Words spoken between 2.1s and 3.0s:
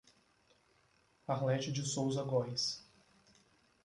Gois